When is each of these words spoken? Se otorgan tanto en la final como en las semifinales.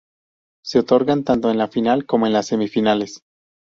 Se 0.65 0.79
otorgan 0.79 1.23
tanto 1.23 1.51
en 1.51 1.59
la 1.59 1.67
final 1.67 2.07
como 2.07 2.25
en 2.25 2.33
las 2.33 2.47
semifinales. 2.47 3.21